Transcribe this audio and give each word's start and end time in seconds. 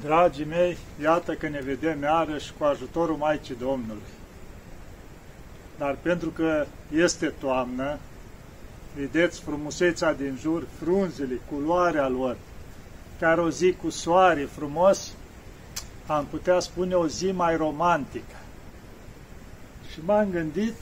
Dragii 0.00 0.44
mei, 0.44 0.76
iată 1.02 1.34
că 1.34 1.48
ne 1.48 1.60
vedem 1.60 2.02
iarăși 2.02 2.52
cu 2.58 2.64
ajutorul 2.64 3.16
Maicii 3.16 3.56
Domnului. 3.60 4.02
Dar 5.78 5.96
pentru 6.02 6.28
că 6.28 6.66
este 6.94 7.26
toamnă, 7.26 7.98
vedeți 8.96 9.40
frumusețea 9.40 10.14
din 10.14 10.38
jur, 10.40 10.66
frunzele, 10.82 11.40
culoarea 11.50 12.08
lor, 12.08 12.36
care 13.18 13.40
o 13.40 13.50
zi 13.50 13.72
cu 13.72 13.90
soare 13.90 14.44
frumos, 14.44 15.12
am 16.06 16.26
putea 16.30 16.60
spune 16.60 16.94
o 16.94 17.06
zi 17.06 17.30
mai 17.32 17.56
romantică. 17.56 18.36
Și 19.92 19.98
m-am 20.04 20.30
gândit 20.30 20.74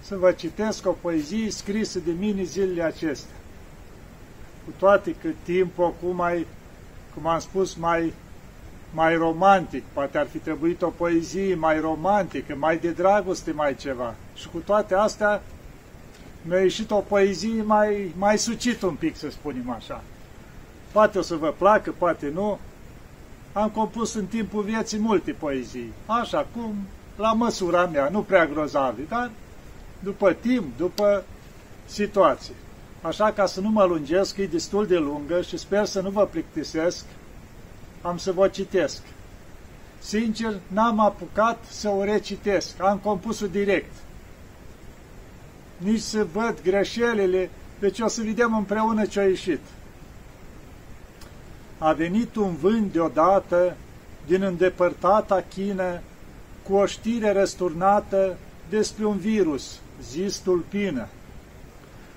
să 0.00 0.16
vă 0.16 0.32
citesc 0.32 0.86
o 0.86 0.92
poezie 0.92 1.50
scrisă 1.50 1.98
de 1.98 2.12
mine 2.12 2.42
zilele 2.42 2.82
acestea. 2.82 3.36
Cu 4.64 4.72
toate 4.78 5.14
că 5.22 5.28
timpul 5.42 5.84
acum 5.84 6.16
mai 6.16 6.46
cum 7.14 7.26
am 7.26 7.38
spus, 7.38 7.74
mai, 7.74 8.12
mai 8.90 9.14
romantic. 9.14 9.82
Poate 9.92 10.18
ar 10.18 10.26
fi 10.26 10.38
trebuit 10.38 10.82
o 10.82 10.88
poezie 10.88 11.54
mai 11.54 11.80
romantică, 11.80 12.54
mai 12.58 12.78
de 12.78 12.90
dragoste, 12.90 13.52
mai 13.52 13.74
ceva. 13.74 14.14
Și 14.34 14.48
cu 14.48 14.58
toate 14.58 14.94
astea 14.94 15.42
mi-a 16.42 16.60
ieșit 16.60 16.90
o 16.90 16.96
poezie 16.96 17.62
mai, 17.62 18.12
mai 18.16 18.38
sucit 18.38 18.82
un 18.82 18.94
pic, 18.94 19.16
să 19.16 19.30
spunem 19.30 19.70
așa. 19.70 20.02
Poate 20.92 21.18
o 21.18 21.22
să 21.22 21.34
vă 21.34 21.54
placă, 21.58 21.94
poate 21.98 22.30
nu. 22.34 22.58
Am 23.52 23.68
compus 23.68 24.14
în 24.14 24.26
timpul 24.26 24.62
vieții 24.62 24.98
multe 24.98 25.32
poezii. 25.32 25.92
Așa 26.06 26.46
cum, 26.54 26.74
la 27.16 27.32
măsura 27.32 27.86
mea, 27.86 28.08
nu 28.08 28.22
prea 28.22 28.46
grozave, 28.46 29.02
dar 29.08 29.30
după 29.98 30.32
timp, 30.32 30.76
după 30.76 31.24
situație. 31.86 32.54
Așa 33.02 33.32
ca 33.32 33.46
să 33.46 33.60
nu 33.60 33.68
mă 33.68 33.84
lungesc, 33.84 34.36
e 34.36 34.46
destul 34.46 34.86
de 34.86 34.96
lungă 34.96 35.40
și 35.40 35.56
sper 35.56 35.84
să 35.84 36.00
nu 36.00 36.10
vă 36.10 36.26
plictisesc, 36.26 37.04
am 38.02 38.16
să 38.16 38.32
vă 38.32 38.48
citesc. 38.48 39.02
Sincer, 39.98 40.54
n-am 40.66 41.00
apucat 41.00 41.64
să 41.68 41.88
o 41.88 42.04
recitesc, 42.04 42.80
am 42.80 42.98
compus-o 42.98 43.46
direct. 43.46 43.92
Nici 45.76 46.00
să 46.00 46.26
văd 46.32 46.62
greșelile, 46.62 47.50
deci 47.78 48.00
o 48.00 48.08
să 48.08 48.22
vedem 48.22 48.56
împreună 48.56 49.06
ce 49.06 49.20
a 49.20 49.24
ieșit. 49.24 49.60
A 51.78 51.92
venit 51.92 52.36
un 52.36 52.56
vânt 52.56 52.92
deodată 52.92 53.76
din 54.26 54.42
îndepărtata 54.42 55.44
Chină 55.54 56.00
cu 56.62 56.74
o 56.74 56.86
știre 56.86 57.32
răsturnată 57.32 58.36
despre 58.68 59.04
un 59.04 59.16
virus, 59.16 59.80
zis 60.02 60.36
tulpină 60.36 61.08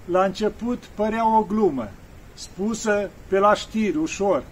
la 0.05 0.23
început 0.23 0.83
părea 0.95 1.37
o 1.37 1.43
glumă, 1.43 1.89
spusă 2.33 3.09
pe 3.27 3.39
la 3.39 3.53
știri 3.53 3.97
ușor, 3.97 4.43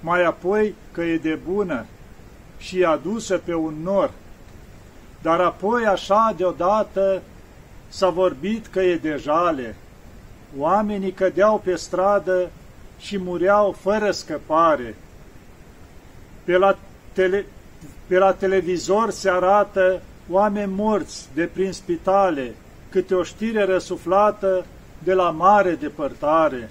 mai 0.00 0.24
apoi 0.24 0.74
că 0.92 1.02
e 1.02 1.16
de 1.16 1.38
bună 1.50 1.84
și 2.58 2.84
adusă 2.84 3.38
pe 3.44 3.54
un 3.54 3.74
nor. 3.82 4.10
Dar 5.22 5.40
apoi 5.40 5.86
așa 5.86 6.34
deodată 6.36 7.22
s-a 7.88 8.08
vorbit 8.08 8.66
că 8.66 8.80
e 8.80 8.96
de 8.96 9.16
jale. 9.20 9.76
Oamenii 10.58 11.12
cădeau 11.12 11.58
pe 11.64 11.74
stradă 11.74 12.50
și 12.98 13.18
mureau 13.18 13.76
fără 13.80 14.10
scăpare. 14.10 14.94
Pe 16.44 16.56
la, 16.56 16.78
tele, 17.12 17.46
pe 18.06 18.18
la 18.18 18.32
televizor 18.32 19.10
se 19.10 19.30
arată 19.30 20.00
oameni 20.30 20.72
morți 20.76 21.28
de 21.34 21.44
prin 21.52 21.72
spitale, 21.72 22.54
câte 22.90 23.14
o 23.14 23.22
știre 23.22 23.64
răsuflată 23.64 24.64
de 24.98 25.12
la 25.12 25.30
mare 25.30 25.74
depărtare. 25.74 26.70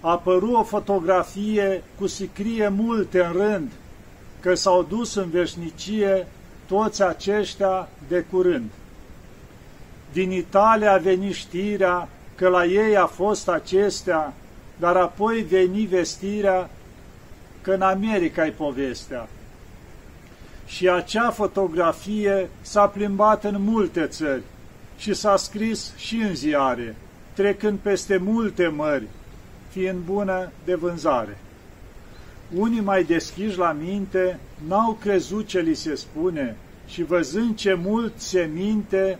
A 0.00 0.10
apărut 0.10 0.54
o 0.54 0.62
fotografie 0.62 1.82
cu 1.98 2.06
sicrie 2.06 2.68
multe 2.68 3.24
în 3.24 3.32
rând, 3.32 3.70
că 4.40 4.54
s-au 4.54 4.82
dus 4.82 5.14
în 5.14 5.30
veșnicie 5.30 6.26
toți 6.66 7.02
aceștia 7.02 7.88
de 8.08 8.20
curând. 8.30 8.70
Din 10.12 10.30
Italia 10.30 10.92
a 10.92 10.98
venit 10.98 11.34
știrea 11.34 12.08
că 12.34 12.48
la 12.48 12.64
ei 12.64 12.96
a 12.96 13.06
fost 13.06 13.48
acestea, 13.48 14.34
dar 14.76 14.96
apoi 14.96 15.42
veni 15.42 15.86
vestirea 15.86 16.70
că 17.62 17.72
în 17.72 17.82
America 17.82 18.46
e 18.46 18.50
povestea. 18.50 19.28
Și 20.66 20.88
acea 20.88 21.30
fotografie 21.30 22.48
s-a 22.60 22.86
plimbat 22.86 23.44
în 23.44 23.62
multe 23.62 24.06
țări 24.06 24.42
și 24.98 25.14
s-a 25.14 25.36
scris 25.36 25.92
și 25.96 26.16
în 26.16 26.34
ziare 26.34 26.96
trecând 27.38 27.78
peste 27.78 28.16
multe 28.16 28.66
mări, 28.66 29.06
fiind 29.68 29.98
bună 30.04 30.50
de 30.64 30.74
vânzare. 30.74 31.38
Unii 32.54 32.80
mai 32.80 33.04
deschiși 33.04 33.58
la 33.58 33.72
minte 33.72 34.38
n-au 34.66 34.92
crezut 35.00 35.46
ce 35.46 35.60
li 35.60 35.74
se 35.74 35.94
spune 35.94 36.56
și 36.86 37.02
văzând 37.02 37.56
ce 37.56 37.74
mult 37.74 38.12
se 38.16 38.50
minte, 38.54 39.18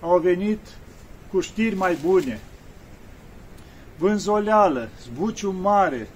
au 0.00 0.18
venit 0.18 0.58
cu 1.30 1.40
știri 1.40 1.76
mai 1.76 1.98
bune. 2.04 2.40
Vânzoleală, 3.98 4.88
zbuciu 5.02 5.50
mare 5.50 6.08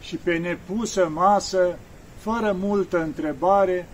și 0.00 0.16
pe 0.16 0.36
nepusă 0.36 1.08
masă, 1.08 1.78
fără 2.18 2.56
multă 2.60 3.02
întrebare, 3.02 3.88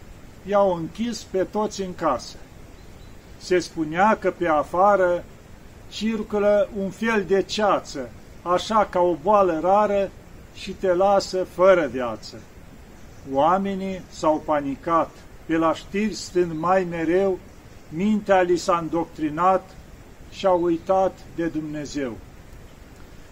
i-au 0.47 0.75
închis 0.75 1.23
pe 1.23 1.45
toți 1.45 1.83
în 1.83 1.95
casă. 1.95 2.37
Se 3.39 3.59
spunea 3.59 4.17
că 4.21 4.31
pe 4.31 4.49
afară 4.49 5.25
circulă 5.91 6.69
un 6.77 6.91
fel 6.91 7.25
de 7.25 7.43
ceață, 7.43 8.11
așa 8.43 8.87
ca 8.91 9.01
o 9.01 9.17
boală 9.23 9.59
rară 9.63 10.11
și 10.55 10.71
te 10.71 10.95
lasă 10.95 11.45
fără 11.45 11.87
viață. 11.87 12.37
Oamenii 13.33 14.03
s-au 14.09 14.43
panicat, 14.45 15.11
pe 15.47 15.57
la 15.57 15.75
știri 15.75 16.15
stând 16.15 16.53
mai 16.59 16.85
mereu, 16.85 17.39
mintea 17.89 18.41
li 18.41 18.57
s-a 18.57 18.79
îndoctrinat 18.79 19.71
și 20.31 20.47
au 20.47 20.63
uitat 20.63 21.19
de 21.35 21.47
Dumnezeu. 21.47 22.17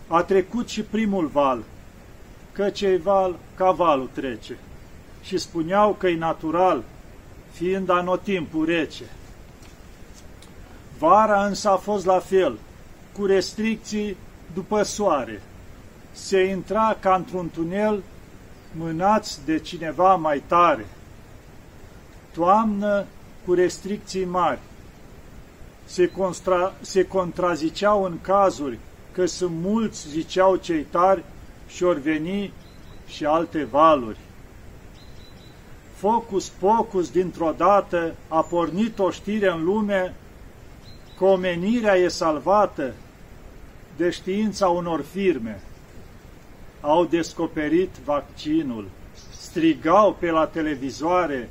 A 0.06 0.22
trecut 0.22 0.69
și 0.69 0.82
primul 0.82 1.26
val, 1.26 1.62
că 2.53 2.70
cei 2.70 2.98
val 2.98 3.37
ca 3.54 3.70
valul 3.70 4.10
trece, 4.12 4.59
și 5.22 5.38
spuneau 5.38 5.93
că 5.93 6.09
e 6.09 6.16
natural, 6.16 6.82
fiind 7.53 7.91
anotimpul 7.91 8.64
rece. 8.64 9.04
Vara 10.99 11.44
însă 11.44 11.71
a 11.71 11.77
fost 11.77 12.05
la 12.05 12.19
fel, 12.19 12.59
cu 13.12 13.25
restricții 13.25 14.16
după 14.55 14.82
soare. 14.82 15.43
Se 16.12 16.43
intra 16.43 16.97
ca 17.00 17.15
într-un 17.15 17.50
tunel 17.50 18.03
mânați 18.77 19.44
de 19.44 19.59
cineva 19.59 20.15
mai 20.15 20.43
tare. 20.47 20.87
Toamnă 22.32 23.06
cu 23.44 23.55
restricții 23.55 24.25
mari. 24.25 24.59
Se, 25.84 26.09
constra, 26.09 26.72
se 26.81 27.06
contraziceau 27.06 28.05
în 28.05 28.21
cazuri 28.21 28.78
că 29.12 29.26
sunt 29.26 29.55
mulți, 29.62 30.09
ziceau 30.09 30.56
cei 30.56 30.82
tari, 30.82 31.25
și 31.69 31.84
ori 31.84 32.00
veni 32.00 32.53
și 33.06 33.25
alte 33.25 33.65
valuri. 33.65 34.19
Focus 35.94 36.49
pocus 36.49 37.11
dintr-o 37.11 37.55
dată 37.56 38.15
a 38.28 38.41
pornit 38.41 38.99
o 38.99 39.11
știre 39.11 39.50
în 39.50 39.65
lume 39.65 40.15
că 41.24 41.30
omenirea 41.30 41.94
e 41.94 42.08
salvată 42.08 42.92
de 43.96 44.10
știința 44.10 44.68
unor 44.68 45.04
firme. 45.12 45.60
Au 46.80 47.04
descoperit 47.04 47.90
vaccinul, 48.04 48.88
strigau 49.40 50.16
pe 50.18 50.30
la 50.30 50.46
televizoare 50.46 51.48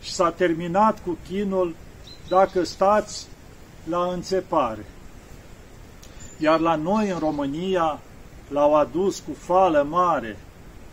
și 0.00 0.12
s-a 0.12 0.30
terminat 0.30 1.02
cu 1.04 1.18
chinul 1.28 1.74
dacă 2.28 2.64
stați 2.64 3.26
la 3.84 4.12
înțepare. 4.12 4.84
Iar 6.38 6.60
la 6.60 6.74
noi 6.74 7.10
în 7.10 7.18
România 7.18 7.98
l-au 8.48 8.74
adus 8.74 9.18
cu 9.18 9.34
fală 9.38 9.86
mare, 9.88 10.36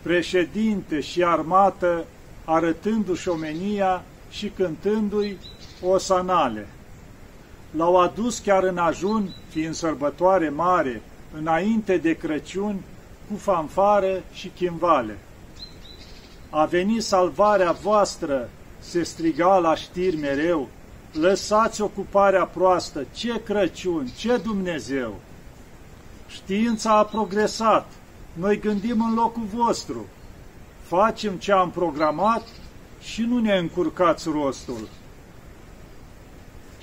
președinte 0.02 1.00
și 1.00 1.24
armată, 1.24 2.06
arătându-și 2.46 3.30
omenia 3.30 4.04
și 4.30 4.50
cântându-i 4.50 5.38
o 5.82 5.98
sanale 5.98 6.68
l-au 7.76 7.96
adus 7.96 8.40
chiar 8.40 8.64
în 8.64 8.78
ajun, 8.78 9.34
fiind 9.50 9.74
sărbătoare 9.74 10.50
mare, 10.50 11.02
înainte 11.38 11.98
de 11.98 12.14
Crăciun, 12.14 12.82
cu 13.30 13.38
fanfare 13.38 14.24
și 14.34 14.48
chimvale. 14.48 15.18
A 16.50 16.66
venit 16.66 17.04
salvarea 17.04 17.72
voastră, 17.72 18.50
se 18.80 19.04
striga 19.04 19.58
la 19.58 19.76
știri 19.76 20.16
mereu, 20.16 20.68
lăsați 21.12 21.82
ocuparea 21.82 22.46
proastă, 22.46 23.06
ce 23.14 23.44
Crăciun, 23.44 24.08
ce 24.18 24.38
Dumnezeu! 24.38 25.16
Știința 26.28 26.98
a 26.98 27.04
progresat, 27.04 27.92
noi 28.34 28.60
gândim 28.60 29.06
în 29.06 29.14
locul 29.14 29.46
vostru, 29.54 30.06
facem 30.82 31.36
ce 31.36 31.52
am 31.52 31.72
programat 31.72 32.48
și 33.02 33.22
nu 33.22 33.40
ne 33.40 33.58
încurcați 33.58 34.30
rostul 34.30 34.88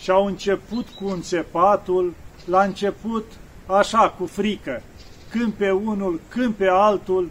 și 0.01 0.11
au 0.11 0.27
început 0.27 0.89
cu 0.89 1.07
înțepatul, 1.07 2.15
la 2.45 2.63
început 2.63 3.25
așa, 3.67 4.15
cu 4.19 4.27
frică, 4.27 4.83
când 5.31 5.53
pe 5.53 5.71
unul, 5.71 6.21
când 6.29 6.55
pe 6.55 6.67
altul, 6.67 7.31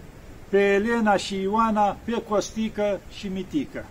pe 0.50 0.74
Elena 0.74 1.16
și 1.16 1.42
Ioana, 1.42 1.98
pe 2.04 2.24
Costică 2.30 3.00
și 3.12 3.28
Mitică. 3.28 3.86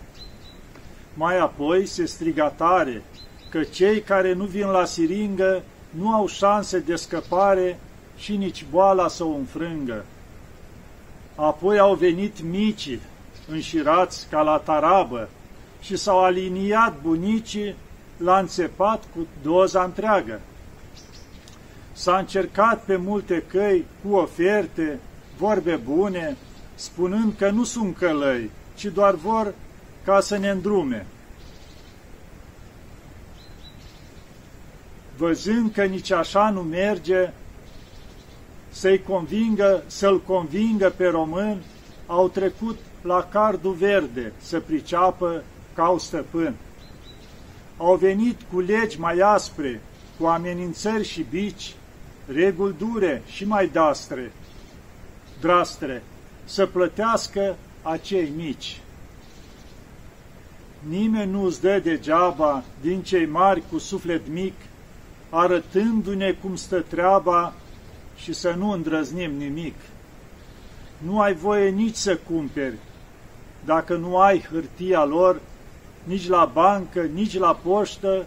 Mai 1.14 1.38
apoi 1.38 1.86
se 1.86 2.04
striga 2.04 2.48
tare 2.48 3.02
că 3.50 3.62
cei 3.62 4.00
care 4.00 4.32
nu 4.32 4.44
vin 4.44 4.66
la 4.66 4.84
siringă 4.84 5.62
nu 5.90 6.12
au 6.12 6.26
șanse 6.26 6.78
de 6.78 6.96
scăpare 6.96 7.80
și 8.16 8.36
nici 8.36 8.66
boala 8.70 9.08
să 9.08 9.24
o 9.24 9.34
înfrângă. 9.34 10.04
Apoi 11.34 11.78
au 11.78 11.94
venit 11.94 12.42
micii, 12.42 13.00
înșirați 13.48 14.26
ca 14.30 14.42
la 14.42 14.56
tarabă, 14.56 15.28
și 15.80 15.96
s-au 15.96 16.24
aliniat 16.24 17.00
bunicii 17.02 17.74
la 18.18 18.38
înțepat 18.38 19.04
cu 19.14 19.26
doza 19.42 19.82
întreagă. 19.82 20.40
S-a 21.92 22.18
încercat 22.18 22.82
pe 22.84 22.96
multe 22.96 23.44
căi 23.46 23.84
cu 24.04 24.14
oferte, 24.14 24.98
vorbe 25.36 25.76
bune, 25.76 26.36
spunând 26.74 27.34
că 27.38 27.50
nu 27.50 27.64
sunt 27.64 27.96
călăi, 27.96 28.50
ci 28.74 28.84
doar 28.84 29.14
vor 29.14 29.54
ca 30.04 30.20
să 30.20 30.36
ne 30.36 30.48
îndrume. 30.48 31.06
Văzând 35.16 35.72
că 35.72 35.84
nici 35.84 36.10
așa 36.10 36.50
nu 36.50 36.60
merge, 36.60 37.30
să-i 38.70 39.02
convingă, 39.02 39.82
să-l 39.86 40.20
convingă 40.20 40.92
pe 40.96 41.06
român, 41.06 41.62
au 42.06 42.28
trecut 42.28 42.78
la 43.02 43.28
cardul 43.30 43.72
verde 43.72 44.32
să 44.40 44.60
priceapă 44.60 45.42
ca 45.74 45.84
au 45.84 45.98
stăpân. 45.98 46.54
Au 47.78 47.96
venit 47.96 48.36
cu 48.52 48.60
legi 48.60 49.00
mai 49.00 49.18
aspre, 49.18 49.80
cu 50.18 50.26
amenințări 50.26 51.04
și 51.04 51.26
bici, 51.30 51.74
reguli 52.26 52.74
dure 52.78 53.22
și 53.26 53.44
mai 53.44 53.66
dastre, 53.66 54.32
drastre, 55.40 56.02
să 56.44 56.66
plătească 56.66 57.56
acei 57.82 58.32
mici. 58.36 58.80
Nimeni 60.88 61.30
nu 61.30 61.44
îți 61.44 61.60
dă 61.60 61.78
degeaba 61.78 62.62
din 62.80 63.02
cei 63.02 63.26
mari 63.26 63.62
cu 63.70 63.78
suflet 63.78 64.28
mic, 64.28 64.54
arătându-ne 65.30 66.32
cum 66.32 66.56
stă 66.56 66.80
treaba 66.80 67.54
și 68.16 68.32
să 68.32 68.50
nu 68.50 68.70
îndrăznim 68.70 69.30
nimic. 69.36 69.74
Nu 70.98 71.20
ai 71.20 71.34
voie 71.34 71.70
nici 71.70 71.96
să 71.96 72.16
cumperi, 72.16 72.78
dacă 73.64 73.96
nu 73.96 74.18
ai 74.18 74.46
hârtia 74.50 75.04
lor, 75.04 75.40
nici 76.08 76.28
la 76.28 76.50
bancă, 76.52 77.00
nici 77.00 77.38
la 77.38 77.54
poștă, 77.54 78.26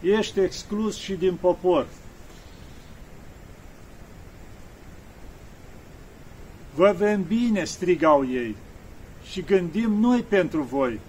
ești 0.00 0.40
exclus 0.40 0.96
și 0.96 1.12
din 1.12 1.34
popor. 1.40 1.86
Vă 6.74 6.94
vrem 6.98 7.22
bine, 7.22 7.64
strigau 7.64 8.26
ei, 8.28 8.56
și 9.30 9.42
gândim 9.42 9.92
noi 9.92 10.20
pentru 10.20 10.62
voi. 10.62 11.00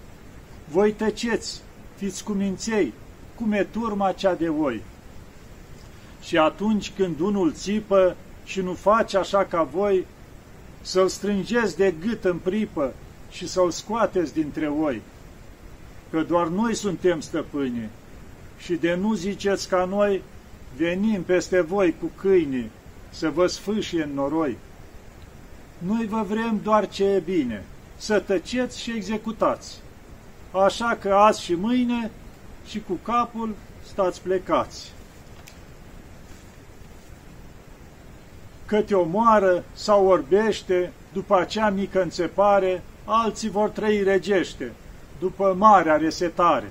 Voi 0.68 0.92
tăceți, 0.92 1.60
fiți 1.96 2.24
cuminței, 2.24 2.92
cum 3.34 3.52
e 3.52 3.64
turma 3.64 4.12
cea 4.12 4.34
de 4.34 4.48
voi. 4.48 4.82
Și 6.22 6.38
atunci 6.38 6.92
când 6.96 7.20
unul 7.20 7.52
țipă 7.52 8.16
și 8.44 8.60
nu 8.60 8.72
face 8.72 9.16
așa 9.16 9.44
ca 9.44 9.62
voi, 9.62 10.06
să-l 10.80 11.08
strângeți 11.08 11.76
de 11.76 11.94
gât 12.06 12.24
în 12.24 12.38
pripă 12.38 12.94
și 13.30 13.48
să-l 13.48 13.70
scoateți 13.70 14.34
dintre 14.34 14.68
voi. 14.68 15.02
Că 16.14 16.22
doar 16.22 16.46
noi 16.46 16.74
suntem 16.74 17.20
stăpâni 17.20 17.88
și 18.58 18.74
de 18.74 18.94
nu 18.94 19.14
ziceți 19.14 19.68
ca 19.68 19.84
noi, 19.84 20.22
venim 20.76 21.22
peste 21.22 21.60
voi 21.60 21.94
cu 22.00 22.10
câini 22.20 22.70
să 23.10 23.30
vă 23.30 23.46
sfâșie 23.46 24.02
în 24.02 24.14
noroi. 24.14 24.56
Noi 25.78 26.06
vă 26.06 26.24
vrem 26.28 26.60
doar 26.62 26.88
ce 26.88 27.04
e 27.04 27.18
bine, 27.18 27.64
să 27.96 28.20
tăceți 28.20 28.80
și 28.80 28.90
executați. 28.90 29.80
Așa 30.64 30.98
că 31.00 31.14
azi 31.14 31.42
și 31.42 31.54
mâine 31.54 32.10
și 32.66 32.80
cu 32.80 32.92
capul 33.02 33.54
stați 33.86 34.22
plecați. 34.22 34.92
Că 38.66 38.80
te 38.80 38.94
omoară 38.94 39.64
sau 39.72 40.06
orbește, 40.06 40.92
după 41.12 41.38
acea 41.38 41.70
mică 41.70 42.02
înțepare, 42.02 42.82
alții 43.04 43.50
vor 43.50 43.68
trăi 43.68 44.02
regește, 44.02 44.72
după 45.24 45.54
marea 45.58 45.96
resetare. 45.96 46.70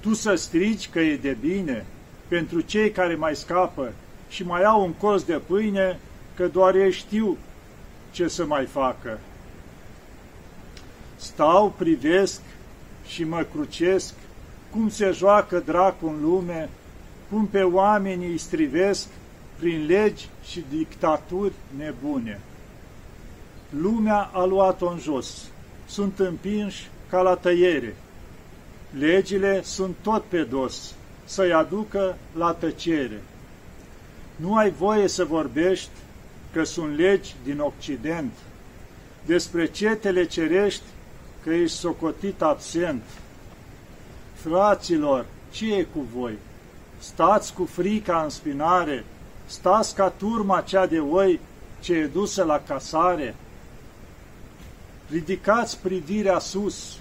Tu 0.00 0.14
să 0.14 0.34
strigi 0.34 0.88
că 0.88 1.00
e 1.00 1.16
de 1.16 1.36
bine 1.40 1.86
pentru 2.28 2.60
cei 2.60 2.90
care 2.90 3.14
mai 3.14 3.36
scapă 3.36 3.92
și 4.28 4.42
mai 4.44 4.62
au 4.62 4.84
un 4.84 4.92
cos 4.92 5.24
de 5.24 5.40
pâine, 5.46 5.98
că 6.34 6.46
doar 6.46 6.74
ei 6.74 6.92
știu 6.92 7.36
ce 8.10 8.28
să 8.28 8.46
mai 8.46 8.64
facă. 8.64 9.18
Stau, 11.16 11.74
privesc 11.76 12.40
și 13.06 13.24
mă 13.24 13.46
crucesc 13.52 14.14
cum 14.70 14.88
se 14.88 15.10
joacă 15.10 15.58
dracul 15.58 16.08
în 16.08 16.22
lume, 16.22 16.68
cum 17.30 17.46
pe 17.46 17.62
oamenii 17.62 18.30
îi 18.30 18.38
strivesc 18.38 19.06
prin 19.58 19.86
legi 19.86 20.28
și 20.44 20.64
dictaturi 20.70 21.52
nebune. 21.76 22.40
Lumea 23.80 24.30
a 24.32 24.44
luat-o 24.44 24.88
în 24.88 24.98
jos, 24.98 25.48
sunt 25.86 26.18
împinși 26.18 26.88
ca 27.10 27.20
la 27.20 27.34
tăiere. 27.34 27.96
Legile 28.98 29.62
sunt 29.62 29.96
tot 30.02 30.24
pe 30.24 30.42
dos, 30.42 30.94
să-i 31.24 31.52
aducă 31.52 32.16
la 32.36 32.52
tăcere. 32.52 33.22
Nu 34.36 34.56
ai 34.56 34.70
voie 34.70 35.08
să 35.08 35.24
vorbești 35.24 35.90
că 36.52 36.64
sunt 36.64 36.96
legi 36.96 37.34
din 37.44 37.58
Occident, 37.58 38.32
despre 39.26 39.66
cetele 39.66 40.26
cerești 40.26 40.82
că 41.42 41.50
ești 41.50 41.76
socotit 41.76 42.42
absent. 42.42 43.02
Fraților, 44.34 45.26
ce 45.50 45.74
e 45.74 45.82
cu 45.82 46.06
voi? 46.14 46.38
Stați 46.98 47.54
cu 47.54 47.64
frica 47.64 48.22
în 48.22 48.28
spinare, 48.28 49.04
stați 49.46 49.94
ca 49.94 50.08
turma 50.08 50.60
cea 50.60 50.86
de 50.86 50.98
oi 50.98 51.40
ce 51.80 51.94
e 51.94 52.06
dusă 52.06 52.44
la 52.44 52.62
casare. 52.66 53.34
Ridicați 55.10 55.78
privirea 55.78 56.38
sus, 56.38 56.98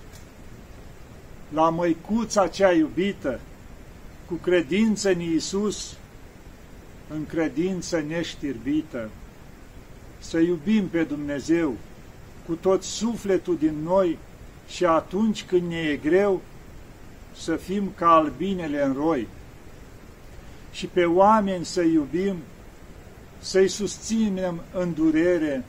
la 1.54 1.70
măicuța 1.70 2.48
cea 2.48 2.72
iubită, 2.72 3.40
cu 4.26 4.34
credință 4.34 5.10
în 5.10 5.20
Iisus, 5.20 5.98
în 7.08 7.26
credință 7.26 8.00
neștirbită. 8.08 9.10
Să 10.20 10.40
iubim 10.40 10.88
pe 10.88 11.04
Dumnezeu 11.04 11.74
cu 12.46 12.54
tot 12.54 12.84
sufletul 12.84 13.58
din 13.58 13.76
noi 13.84 14.18
și 14.68 14.86
atunci 14.86 15.44
când 15.44 15.70
ne 15.70 15.78
e 15.78 15.96
greu, 15.96 16.42
să 17.36 17.56
fim 17.56 17.92
ca 17.96 18.10
albinele 18.10 18.84
în 18.84 18.94
roi. 18.94 19.28
Și 20.72 20.86
pe 20.86 21.06
oameni 21.06 21.66
să 21.66 21.82
iubim, 21.82 22.36
să-i 23.40 23.68
susținem 23.68 24.62
în 24.74 24.94
durere, 24.94 25.64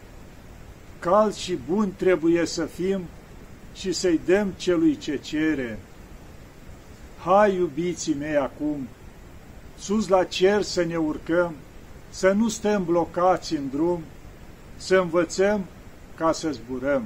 calți 1.01 1.41
și 1.41 1.59
buni 1.69 1.93
trebuie 1.97 2.47
să 2.47 2.65
fim 2.65 3.01
și 3.75 3.93
să-i 3.93 4.21
dăm 4.25 4.53
celui 4.57 4.97
ce 4.97 5.17
cere. 5.17 5.79
Hai, 7.25 7.55
iubiții 7.55 8.15
mei, 8.15 8.37
acum, 8.37 8.89
sus 9.79 10.09
la 10.09 10.25
cer 10.25 10.63
să 10.63 10.85
ne 10.85 10.97
urcăm, 10.97 11.55
să 12.11 12.33
nu 12.33 12.49
stăm 12.49 12.85
blocați 12.85 13.55
în 13.55 13.69
drum, 13.69 14.03
să 14.77 14.97
învățăm 14.97 15.65
ca 16.15 16.33
să 16.33 16.51
zburăm. 16.51 17.05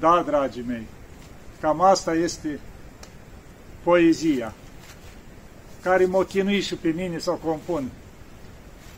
Da, 0.00 0.22
dragii 0.26 0.64
mei, 0.66 0.86
cam 1.60 1.80
asta 1.80 2.14
este 2.14 2.60
poezia 3.82 4.54
care 5.82 6.04
mă 6.04 6.24
chinui 6.24 6.60
și 6.60 6.74
pe 6.74 6.88
mine 6.88 7.18
să 7.18 7.30
o 7.30 7.34
compun 7.34 7.90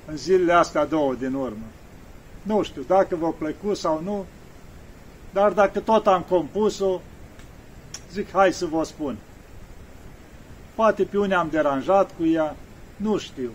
în 0.06 0.16
zilele 0.16 0.52
astea 0.52 0.84
două 0.84 1.14
din 1.14 1.34
urmă. 1.34 1.64
Nu 2.48 2.62
știu 2.62 2.82
dacă 2.86 3.16
v-a 3.16 3.34
plăcut 3.38 3.76
sau 3.76 4.00
nu, 4.02 4.24
dar 5.32 5.52
dacă 5.52 5.80
tot 5.80 6.06
am 6.06 6.22
compus-o, 6.28 7.00
zic, 8.12 8.30
hai 8.30 8.52
să 8.52 8.66
vă 8.66 8.84
spun. 8.84 9.16
Poate 10.74 11.04
pe 11.04 11.18
unii 11.18 11.34
am 11.34 11.48
deranjat 11.50 12.10
cu 12.16 12.26
ea, 12.26 12.56
nu 12.96 13.18
știu, 13.18 13.50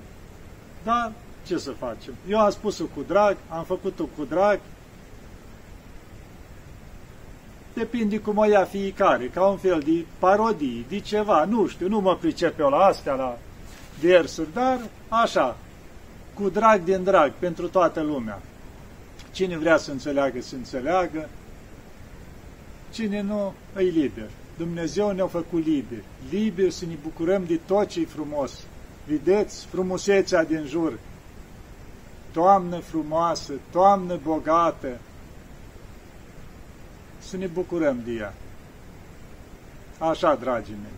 dar 0.84 1.12
ce 1.46 1.58
să 1.58 1.72
facem? 1.72 2.14
Eu 2.28 2.40
am 2.40 2.50
spus-o 2.50 2.84
cu 2.84 3.04
drag, 3.08 3.38
am 3.50 3.64
făcut-o 3.64 4.04
cu 4.18 4.24
drag, 4.24 4.60
depinde 7.74 8.20
cum 8.20 8.38
o 8.38 8.46
ia 8.46 8.64
fiecare, 8.64 9.28
ca 9.28 9.46
un 9.46 9.58
fel 9.58 9.80
de 9.80 10.06
parodii, 10.20 10.86
de 10.90 11.00
ceva, 11.00 11.46
nu 11.46 11.68
știu, 11.68 11.88
nu 11.88 12.00
mă 12.00 12.16
pricep 12.16 12.60
eu 12.60 12.70
la 12.70 12.78
astea, 12.78 13.14
la 13.14 13.38
versuri, 14.00 14.54
dar 14.54 14.80
așa, 15.08 15.58
cu 16.34 16.50
drag 16.50 16.84
din 16.84 17.04
drag, 17.04 17.32
pentru 17.40 17.68
toată 17.68 18.02
lumea. 18.02 18.42
Cine 19.34 19.58
vrea 19.58 19.78
să 19.78 19.92
înțeleagă, 19.92 20.42
să 20.42 20.56
înțeleagă, 20.56 21.30
cine 22.92 23.22
nu, 23.22 23.54
e 23.78 23.82
liber. 23.82 24.30
Dumnezeu 24.58 25.12
ne-a 25.12 25.28
făcut 25.28 25.66
liberi, 25.66 26.04
liberi 26.30 26.72
să 26.72 26.86
ne 26.86 26.96
bucurăm 27.04 27.46
de 27.46 27.60
tot 27.66 27.88
ce 27.88 28.00
e 28.02 28.06
frumos. 28.06 28.52
Vedeți 29.08 29.66
frumusețea 29.66 30.44
din 30.44 30.66
jur, 30.66 31.00
Toamnă 32.34 32.80
frumoasă, 32.80 33.54
toamnă 33.72 34.20
bogată, 34.24 34.98
să 37.20 37.38
ne 37.38 37.48
bucurăm 37.48 38.02
de 38.06 38.12
ea. 38.12 38.34
Așa, 39.98 40.36
dragii 40.36 40.78
mei. 40.82 40.92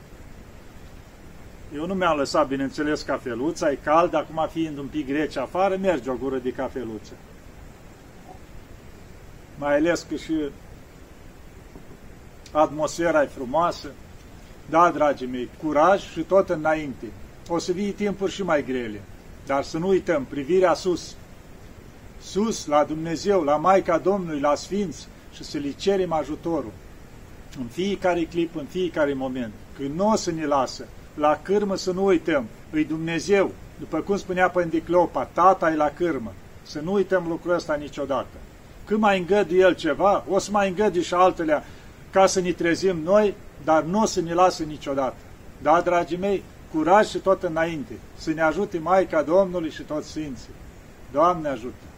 Eu 1.80 1.88
nu 1.88 1.94
mi-am 1.94 2.18
lăsat, 2.18 2.48
bineînțeles, 2.48 3.02
cafeluța, 3.02 3.72
e 3.72 3.76
cald, 3.84 4.14
acum 4.14 4.48
fiind 4.52 4.78
un 4.78 4.88
pic 4.88 5.10
rece 5.10 5.40
afară, 5.40 5.78
merge 5.78 6.10
o 6.10 6.16
gură 6.16 6.38
de 6.38 6.52
cafeluță. 6.52 7.14
Mai 9.58 9.76
ales 9.76 10.06
că 10.10 10.16
și 10.16 10.34
atmosfera 12.52 13.22
e 13.22 13.26
frumoasă. 13.26 13.92
Da, 14.70 14.92
dragii 14.92 15.28
mei, 15.28 15.50
curaj 15.64 16.12
și 16.12 16.22
tot 16.22 16.50
înainte. 16.50 17.06
O 17.48 17.58
să 17.58 17.72
vii 17.72 17.92
timpuri 17.92 18.32
și 18.32 18.44
mai 18.44 18.64
grele, 18.64 19.02
dar 19.46 19.64
să 19.64 19.78
nu 19.78 19.88
uităm, 19.88 20.26
privirea 20.30 20.74
sus. 20.74 21.16
Sus, 22.22 22.66
la 22.66 22.84
Dumnezeu, 22.84 23.42
la 23.42 23.56
Maica 23.56 23.98
Domnului, 23.98 24.40
la 24.40 24.56
Sfinți 24.56 25.08
și 25.34 25.44
să 25.44 25.58
li 25.58 25.76
cerem 25.76 26.12
ajutorul. 26.12 26.72
În 27.60 27.66
fiecare 27.66 28.24
clip, 28.24 28.56
în 28.56 28.66
fiecare 28.66 29.14
moment. 29.14 29.54
Când 29.78 29.96
nu 29.96 30.10
o 30.10 30.16
să 30.16 30.32
ne 30.32 30.46
lasă, 30.46 30.86
la 31.14 31.40
cârmă 31.42 31.76
să 31.76 31.92
nu 31.92 32.06
uităm, 32.06 32.46
îi 32.70 32.84
Dumnezeu, 32.84 33.52
după 33.80 34.00
cum 34.00 34.18
spunea 34.18 34.50
Pândiclopa, 34.50 35.24
tata 35.24 35.72
e 35.72 35.76
la 35.76 35.90
cârmă. 35.90 36.34
Să 36.64 36.80
nu 36.80 36.94
uităm 36.94 37.28
lucrul 37.28 37.54
ăsta 37.54 37.76
niciodată. 37.76 38.38
Când 38.86 39.00
mai 39.00 39.20
îngăduie 39.20 39.60
El 39.60 39.76
ceva, 39.76 40.24
o 40.30 40.40
să 40.40 40.52
mai 40.52 40.70
îngăduie 40.70 41.04
și 41.04 41.14
altele 41.14 41.64
ca 42.12 42.26
să 42.26 42.40
ne 42.40 42.52
trezim 42.52 42.98
noi, 43.04 43.34
dar 43.64 43.84
nu 43.84 44.02
o 44.02 44.06
să 44.06 44.22
ne 44.22 44.34
lasă 44.34 44.64
niciodată. 44.64 45.16
Da, 45.62 45.82
dragii 45.82 46.18
mei, 46.18 46.44
curaj 46.74 47.08
și 47.08 47.18
tot 47.18 47.44
înainte, 47.44 47.94
să 48.18 48.32
ne 48.32 48.42
ajute 48.42 48.78
Maica 48.78 49.22
Domnului 49.22 49.70
și 49.70 49.82
toți 49.82 50.10
Sfinții. 50.10 50.54
Doamne 51.12 51.48
ajută! 51.48 51.95